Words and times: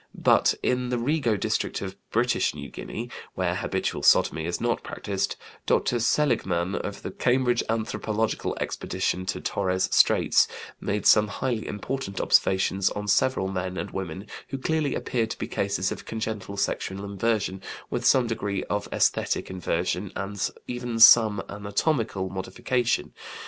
But 0.17 0.55
in 0.63 0.89
the 0.89 0.97
Rigo 0.97 1.39
district 1.39 1.79
of 1.79 1.95
British 2.09 2.55
New 2.55 2.71
Guinea, 2.71 3.11
where 3.35 3.53
habitual 3.53 4.01
sodomy 4.01 4.47
is 4.47 4.59
not 4.59 4.81
practised, 4.81 5.35
Dr. 5.67 5.99
Seligmann, 5.99 6.73
of 6.73 7.03
the 7.03 7.11
Cambridge 7.11 7.61
Anthropological 7.69 8.57
Expedition 8.59 9.27
to 9.27 9.39
Torres 9.39 9.89
Straits, 9.91 10.47
made 10.79 11.05
some 11.05 11.27
highly 11.27 11.67
important 11.67 12.19
observations 12.19 12.89
on 12.89 13.07
several 13.07 13.47
men 13.47 13.77
and 13.77 13.91
women 13.91 14.25
who 14.47 14.57
clearly 14.57 14.95
appeared 14.95 15.29
to 15.29 15.37
be 15.37 15.45
cases 15.47 15.91
of 15.91 16.03
congenital 16.05 16.57
sexual 16.57 17.05
inversion 17.05 17.61
with 17.91 18.03
some 18.03 18.25
degree 18.25 18.63
of 18.63 18.89
esthetic 18.91 19.51
inversion 19.51 20.11
and 20.15 20.49
even 20.65 20.97
some 20.97 21.43
anatomical 21.47 22.27
modification. 22.27 23.13